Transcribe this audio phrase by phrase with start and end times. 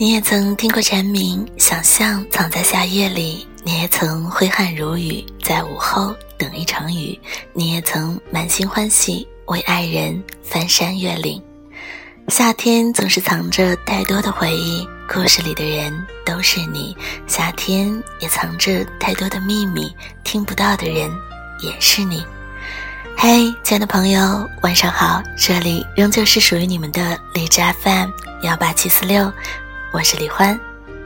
[0.00, 7.18] 你也曾听过蝉鸣，想象藏在夏夜里；你也曾挥汗如雨，在午后等一场雨；
[7.52, 11.42] 你也曾满心欢喜，为爱人翻山越岭。
[12.28, 15.92] 夏天总是藏着太多的回忆，故事里的人
[16.24, 16.94] 都是你；
[17.26, 21.10] 夏天也藏着太多的秘密，听不到的人
[21.60, 22.24] 也是你。
[23.16, 25.20] 嘿，亲爱的朋友，晚上好！
[25.36, 28.10] 这里仍旧是属于你们的荔枝 FM
[28.44, 29.32] 幺八七四六。
[29.90, 30.58] 我是李欢，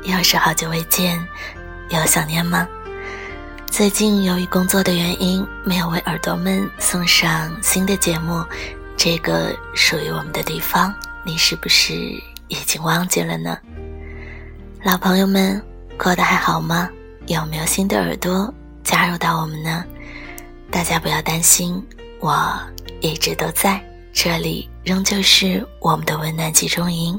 [0.03, 1.17] 又是好久未见，
[1.91, 2.67] 有想念吗？
[3.71, 8.45] 最近由于工作的原因，没有为耳朵们送上新的节目。
[8.97, 10.93] 这个属于我们的地方，
[11.25, 11.95] 你是不是
[12.49, 13.57] 已经忘记了呢？
[14.83, 15.63] 老朋友们
[15.96, 16.91] 过得还好吗？
[17.29, 18.52] 有没有新的耳朵
[18.83, 19.85] 加入到我们呢？
[20.73, 21.80] 大家不要担心，
[22.19, 22.52] 我
[23.01, 23.80] 一直都在
[24.13, 27.19] 这里，仍旧是我们的温暖集中营。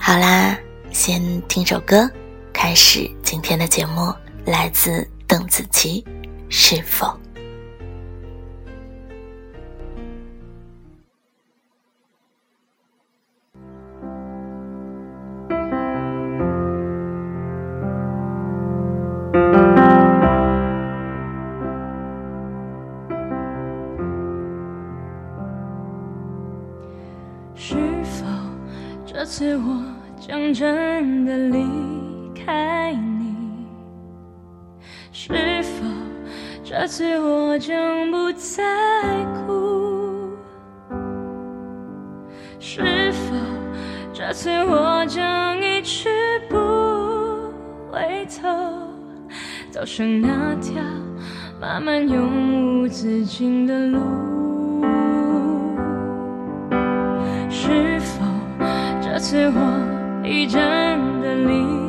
[0.00, 0.56] 好啦，
[0.90, 2.10] 先听首歌，
[2.52, 4.14] 开始今天的节目。
[4.46, 6.02] 来自邓紫棋，
[6.48, 7.06] 《是否》。
[29.28, 29.82] 次我？
[30.18, 31.64] 将真的离
[32.34, 33.36] 开你，
[35.12, 35.86] 是否
[36.64, 38.64] 这次我将不再
[39.46, 40.30] 哭？
[42.58, 43.36] 是否
[44.12, 46.08] 这次我将一去
[46.48, 46.56] 不
[47.92, 48.48] 回头，
[49.70, 50.82] 走上那条
[51.60, 54.47] 漫漫永无止境的路？
[59.30, 61.87] 是我一站的离。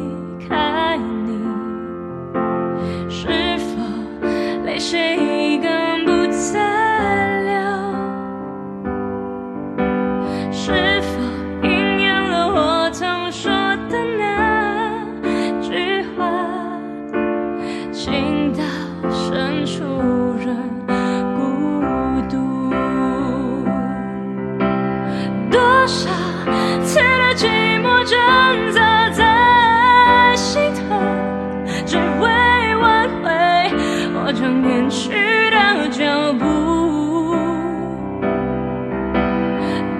[34.29, 35.09] 我将远去
[35.49, 36.45] 的脚步。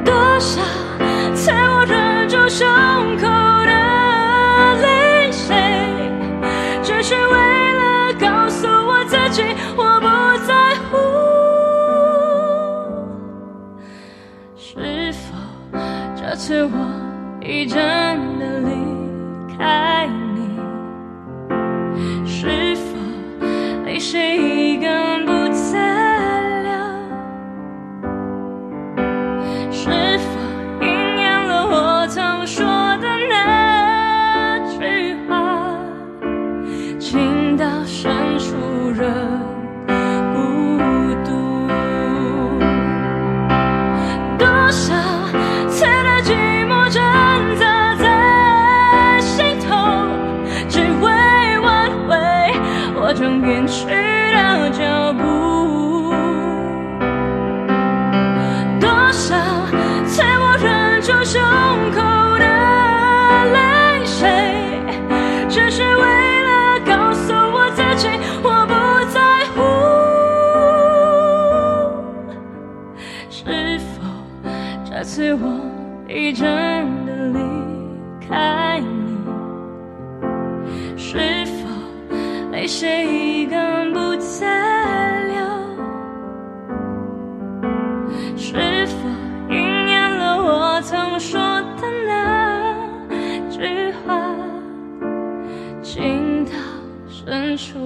[0.05, 0.61] 多少
[1.33, 2.67] 次我忍住胸
[3.17, 3.25] 口
[3.65, 3.71] 的
[4.83, 5.57] 泪水，
[6.83, 9.41] 只是为了告诉我自己，
[9.75, 10.07] 我不
[10.45, 10.97] 在乎。
[14.55, 15.33] 是否
[16.15, 16.69] 这次我？
[17.41, 17.83] 已真
[53.41, 55.23] 远去的脚步。
[58.79, 59.35] 多少
[60.05, 61.41] 次我忍住胸
[61.91, 61.97] 口
[62.37, 62.45] 的
[63.53, 63.57] 泪
[64.05, 64.19] 水，
[65.49, 66.03] 只是为
[66.43, 68.07] 了告诉我自己，
[68.43, 68.73] 我不
[69.09, 69.17] 在
[69.53, 69.57] 乎。
[73.29, 74.01] 是否
[74.89, 75.43] 这次我？
[76.11, 76.47] 已真
[82.69, 85.35] 泪水更不再留？
[88.37, 89.09] 是否
[89.49, 92.75] 应验了我曾说的那
[93.49, 94.23] 句话？
[95.81, 96.51] 情到
[97.07, 97.79] 深处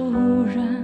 [0.44, 0.83] 人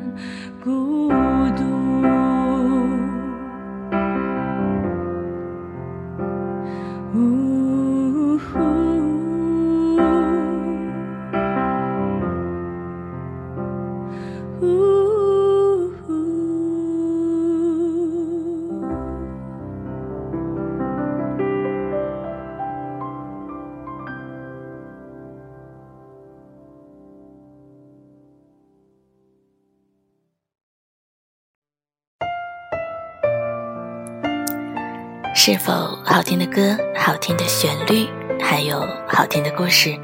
[35.53, 38.07] 是否好听的歌，好听的旋律，
[38.41, 39.99] 还有好听的故事。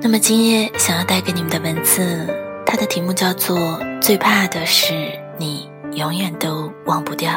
[0.00, 2.26] 那么今夜想要带给你们的文字，
[2.64, 3.58] 它的题目叫做
[4.00, 4.94] 《最怕的是
[5.36, 7.30] 你永远都忘不掉》。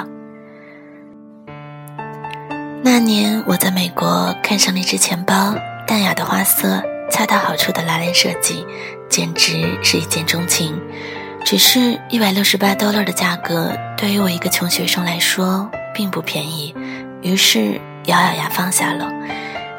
[2.81, 5.53] 那年我在美国看上了一只钱包，
[5.86, 6.81] 淡雅的花色，
[7.12, 8.65] 恰到好处的拉链设计，
[9.09, 10.81] 简直是一见钟情。
[11.44, 16.74] 只是一百六十八 dollar 的价格，对于我一个穷学生来说并不便宜，
[17.21, 19.12] 于是咬咬牙放下了。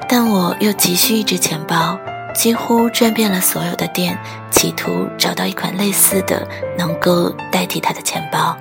[0.08, 1.98] 但我又急需一只钱包，
[2.34, 4.18] 几乎转遍了所有的店，
[4.50, 6.46] 企图找到一款类似的
[6.76, 8.56] 能够代替它的钱包。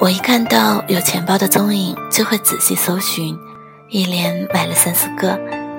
[0.00, 3.36] 我一看到有钱包的踪影，就会仔细搜寻，
[3.88, 5.36] 一连买了三四个，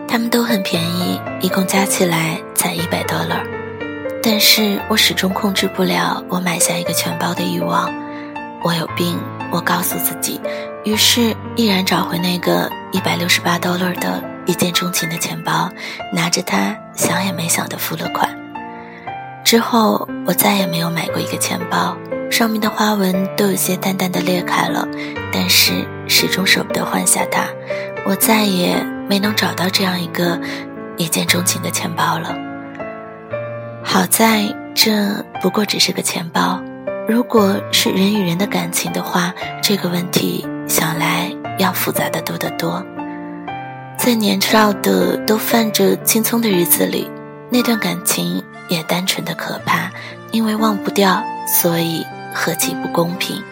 [0.09, 3.42] 他们都很便宜，一共加起来才一百 dollar。
[4.21, 7.89] 但是我始终控制不了我买下一个钱包的欲望。
[8.62, 9.18] 我有病，
[9.51, 10.42] 我告诉自己，
[10.86, 15.70] 于是毅然找回那个一百六十八 dollar 的一见钟情的钱包，
[16.14, 18.30] 拿着它想也没想的付了款。
[19.44, 21.98] 之后我再也没有买过一个钱包。
[22.31, 24.88] 上面的花纹都有些淡淡的裂开了，
[25.34, 27.44] 但是始终舍不得换下它。
[28.06, 28.76] 我再也
[29.10, 30.40] 没能找到这样一个
[30.96, 32.36] 一见钟情的钱包了。
[33.84, 34.44] 好在
[34.76, 36.62] 这不过只是个钱包，
[37.08, 39.34] 如果是人与人的感情的话，
[39.64, 42.81] 这个问题想来要复杂的多得多。
[43.98, 47.12] 在年少的都泛着青葱的日子里，
[47.50, 49.92] 那段感情也单纯的可怕，
[50.31, 51.21] 因为忘不掉，
[51.62, 52.06] 所以。
[52.31, 53.44] 何其不公平！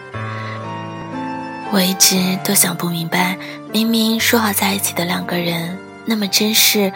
[1.72, 3.36] 我一直都想不明白，
[3.72, 5.76] 明明说好在一起的两个人，
[6.06, 6.92] 那么珍视、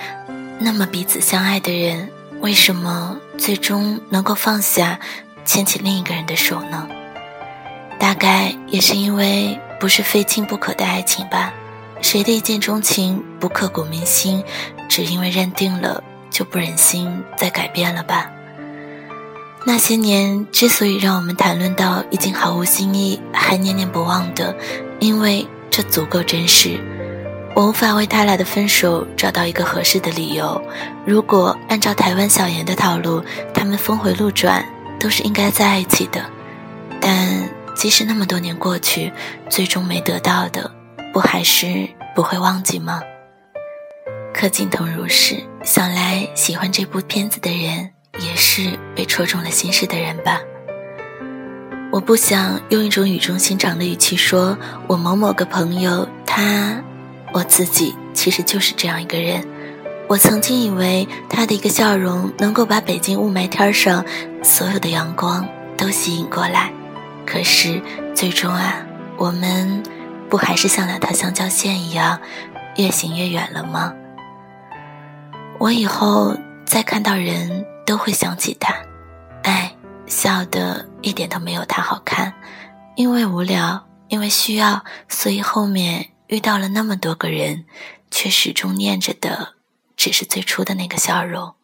[0.60, 2.08] 那么彼此相爱的人，
[2.40, 5.00] 为什么最终能够放下
[5.44, 6.86] 牵起另一个人的手呢？
[7.98, 11.52] 大概也是因为不是非亲不可的爱情吧。
[12.00, 14.40] 谁的一见钟情不刻骨铭心，
[14.88, 16.00] 只因为认定了
[16.30, 18.30] 就不忍心再改变了吧？
[19.66, 24.54] 那些年之所以让我们谈论到已经毫无新意，还念念不忘的，
[25.00, 26.78] 因为这足够真实。
[27.56, 30.62] 我无法为他俩的分手找到一个合适的理由。
[31.04, 33.20] 如果按照台湾小言的套路，
[33.52, 34.64] 他们峰回路转
[35.00, 36.24] 都是应该在一起的。
[37.00, 39.12] 但即使那么多年过去，
[39.48, 40.70] 最终没得到的，
[41.12, 43.02] 不还是不会忘记吗？
[44.34, 47.90] 柯景腾如是，想来喜欢这部片子的人。
[48.18, 50.38] 也是被戳中了心事的人吧。
[51.90, 54.54] 我不想用一种语重心长的语气说，
[54.86, 56.78] 我某某个朋友，他，
[57.32, 59.42] 我自己其实就是这样一个人。
[60.08, 64.04] 我曾经以为他的一个笑容能够把北京雾霾天上
[64.42, 66.70] 所有的阳光都吸引过来，
[67.26, 67.80] 可是
[68.14, 68.84] 最终啊，
[69.16, 69.82] 我们
[70.28, 72.20] 不还是像两条相交线一样，
[72.76, 73.92] 越行越远了吗？
[75.58, 77.66] 我以后再看到人。
[77.84, 78.72] 都会想起他，
[79.42, 79.74] 哎，
[80.06, 82.32] 笑的一点都没有他好看，
[82.94, 87.64] 因为无聊，因为需要，所以后面遇到了那么多个人，
[88.08, 89.54] 却始终念着的
[89.96, 91.54] 只是最初的那个笑容。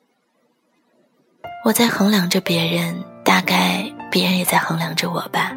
[1.64, 5.52] 我在衡量着别人，大概别人也在衡量着我吧。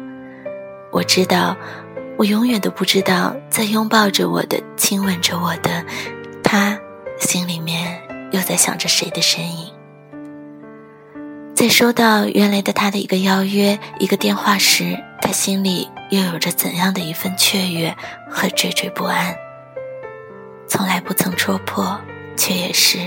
[0.90, 1.56] 我知道，
[2.18, 5.84] 我永远都不知道，在拥抱着我的、亲吻着我的
[6.42, 6.78] 他，
[7.18, 9.72] 心里面又在想着谁的身影。
[11.54, 17.94] 在收到原来的他的一个邀约、一个电话时，他心里又有着怎样的一份雀跃
[18.28, 19.34] 和惴惴不安？
[20.68, 22.00] 从来不曾戳破，
[22.36, 22.98] 却也是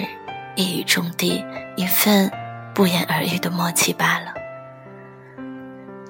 [0.55, 1.43] 一语中的，
[1.75, 2.31] 一份
[2.73, 4.33] 不言而喻的默契罢了。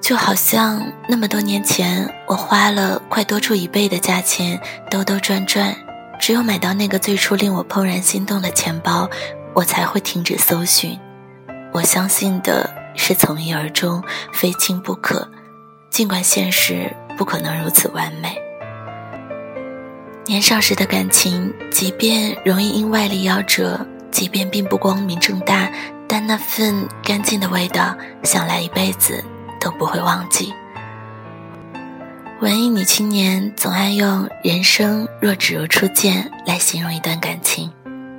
[0.06, 4.56] 就好像那么多年前，我花了快多出一倍的价钱，
[4.88, 5.74] 兜兜转转，
[6.20, 9.10] 只有买到那个最初令我怦然心动的钱包，
[9.52, 10.96] 我才会停止搜寻。
[11.72, 14.00] 我相信的是从一而终，
[14.32, 15.28] 非亲不可。
[15.90, 18.40] 尽管现实不可能如此完美。
[20.24, 25.68] 年少时的感情，即便容易因外力夭折，即便并不光明正大，
[26.06, 29.24] 但那份干净的味道，想来一辈子
[29.66, 30.54] 都不会忘记。
[32.40, 37.72] 文艺女青年总爱用“人生若只如初见”来形容一段感情。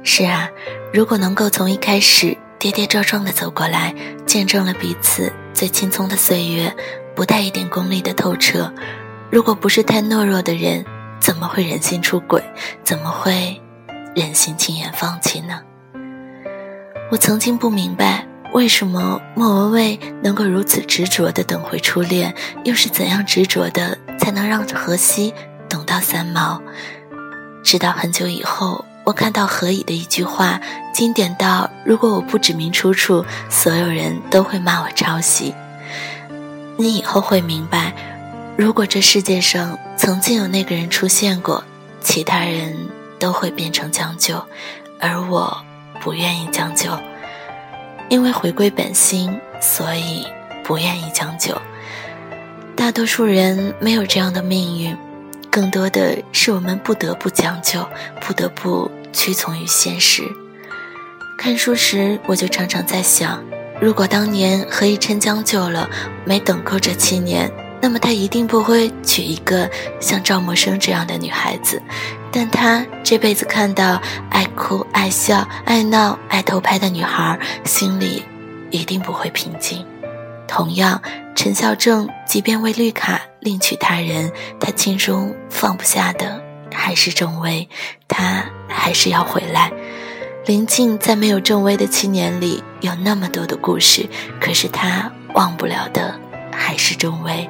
[0.04, 0.50] 是啊，
[0.94, 2.38] 如果能够从一开始。
[2.60, 3.94] 跌跌撞撞的走过来，
[4.26, 6.76] 见证了彼此最青葱的岁月，
[7.16, 8.74] 不带一点功利的透彻。
[9.30, 10.84] 如果不是太懦弱的人，
[11.20, 12.44] 怎么会忍心出轨？
[12.84, 13.62] 怎么会
[14.16, 15.62] 忍心轻言放弃呢？
[17.12, 18.26] 我曾经不明白，
[18.58, 22.34] 为什么莫文蔚能够如此执着的等回初恋，
[22.64, 25.32] 又是怎样执着的才能让荷西
[25.70, 26.60] 等到三毛？
[27.64, 28.84] 直到很久以后。
[29.04, 30.60] 我看到何以的一句话，
[30.92, 35.54] 经典到如果我不指明出处，所有人都会骂我抄袭。
[36.78, 37.94] 你以后会明白，
[38.58, 41.64] 如果这世界上曾经有那个人出现过，
[42.02, 42.76] 其他人
[43.20, 44.44] 都会变成将就，
[45.00, 45.56] 而我
[46.02, 46.90] 不愿意将就，
[48.10, 50.26] 因为回归本心，所以
[50.64, 51.60] 不愿意将就。
[52.76, 54.96] 大多数人没有这样的命运，
[55.50, 57.86] 更多的是我们不得不将就，
[58.22, 60.24] 不得不屈从于现实。
[61.38, 63.44] 看书时，我就常常在想。
[63.80, 65.90] 如果当年何以琛将就了，
[66.26, 69.70] 没等够这七年，那么他一定不会娶一个
[70.00, 71.82] 像赵默笙这样的女孩子。
[72.32, 78.24] 但他这辈子看到爱哭、爱笑、爱闹、爱偷拍的女孩，心里
[78.70, 79.86] 一定不会平静。
[80.48, 81.02] 同样，
[81.36, 86.42] 陈孝正即便为绿卡另娶他人，他心中放不下的
[86.74, 87.68] 还是郑薇，
[88.08, 89.72] 他还是要回来。
[90.46, 94.08] 林静在没有郑薇的七年里有那么多的故事，
[94.40, 96.18] 可是她忘不了的
[96.58, 97.48] 还是仲威，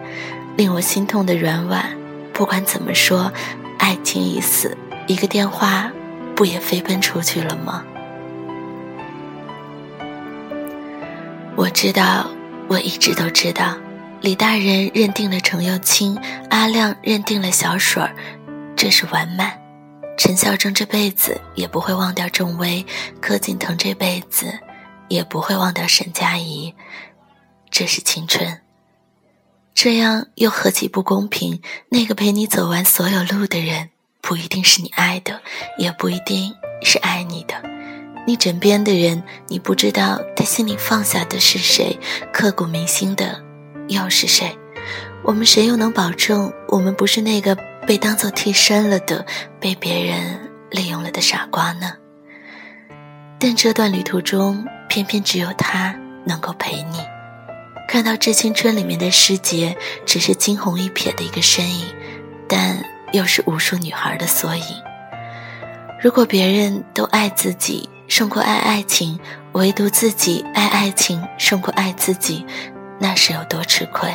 [0.58, 1.98] 令我心痛的软婉。
[2.34, 3.32] 不管怎么说，
[3.80, 5.90] 爱情已死，一个电话
[6.36, 7.84] 不也飞奔出去了吗？
[11.56, 12.28] 我知道，
[12.68, 13.76] 我一直都知道，
[14.22, 16.16] 李大人认定了程又青，
[16.50, 18.14] 阿亮认定了小水儿，
[18.76, 19.58] 这是完满。
[20.20, 22.86] 陈孝正这辈子也不会忘掉郑薇，
[23.22, 24.48] 柯景腾这辈子
[25.08, 26.76] 也不会忘掉沈佳宜，
[27.72, 28.62] 这是青春。
[29.80, 31.62] 这样又何其不公平？
[31.90, 33.90] 那个陪你走完所有路的人，
[34.22, 35.40] 不一定是你爱的，
[35.78, 37.54] 也不一定是爱你的。
[38.26, 41.96] 你枕边的人，你不知道他心里放下的是谁，
[42.34, 43.40] 刻骨铭心的
[43.88, 44.58] 又是谁？
[45.22, 47.56] 我们谁又能保证我们不是那个？
[47.86, 49.28] 被当做替身了的，
[49.60, 51.94] 被别人利用了的傻瓜呢？
[53.40, 56.98] 但这段旅途中，偏偏只有他能够陪你。
[57.88, 61.86] 看到《致青春》里面的师姐，只是惊鸿一瞥的一个身影，
[62.48, 64.64] 但又是无数女孩的缩影。
[66.02, 69.20] 如果别人都爱自己胜过爱爱情，
[69.54, 72.46] 唯独自己爱爱情胜过爱自己，
[73.00, 74.12] 那是有多吃亏？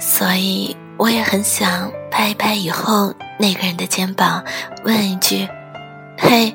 [0.00, 0.76] 所以。
[0.96, 4.44] 我也很想拍一拍以后那个人的肩膀，
[4.84, 5.48] 问一句
[6.16, 6.54] ：“嘿，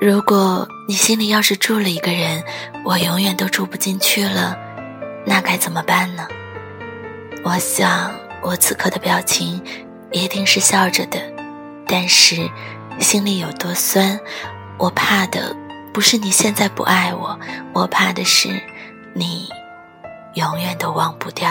[0.00, 2.44] 如果你心里要是住了一个人，
[2.84, 4.56] 我永远都住不进去了，
[5.26, 6.28] 那该怎么办呢？”
[7.42, 9.60] 我想，我此刻的表情
[10.12, 11.20] 一定是笑着的，
[11.88, 12.48] 但是
[13.00, 14.18] 心里有多酸，
[14.78, 15.54] 我怕的
[15.92, 17.36] 不是你现在不爱我，
[17.72, 18.48] 我怕的是
[19.12, 19.48] 你
[20.34, 21.50] 永远都忘不掉。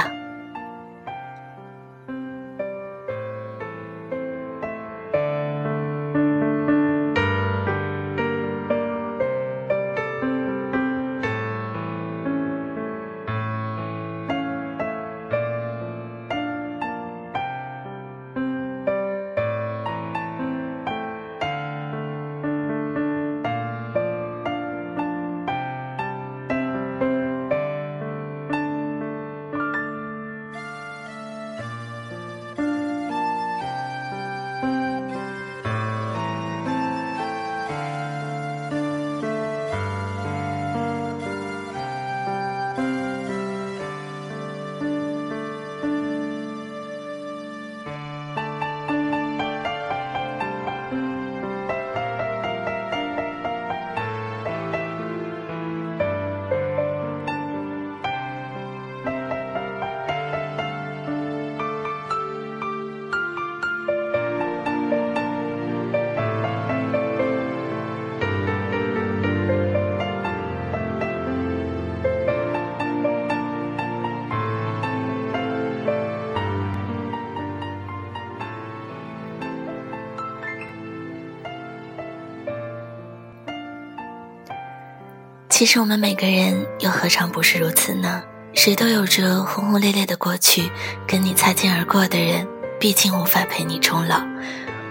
[85.55, 88.21] 其实我们每个人又何尝不是如此呢？
[88.53, 90.69] 谁都有着轰轰烈烈的过去，
[91.07, 92.45] 跟你擦肩而过的人，
[92.77, 94.21] 毕竟无法陪你终老。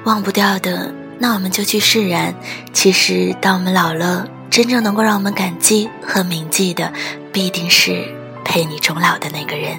[0.07, 2.35] 忘不掉的，那我们就去释然。
[2.73, 6.91] 其实，当我们老了，真正能够让我们感激和铭记的，
[7.31, 8.03] 必定是
[8.43, 9.79] 陪你终老的那个人。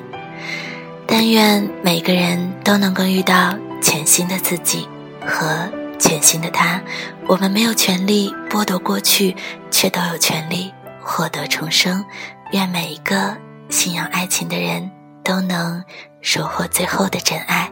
[1.08, 4.88] 但愿每个人都能够遇到全新的自己
[5.26, 6.80] 和全新的他。
[7.28, 9.36] 我们没有权利剥夺过去，
[9.72, 10.72] 却都有权利。
[11.06, 12.04] 获得重生，
[12.52, 13.38] 愿每一个
[13.70, 14.90] 信仰爱情的人
[15.24, 15.82] 都能
[16.22, 17.72] 收获最后的真爱。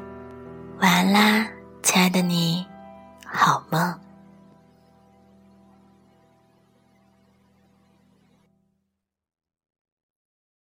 [0.80, 1.48] 晚安啦，
[1.82, 2.64] 亲爱的你，
[3.26, 4.03] 好梦。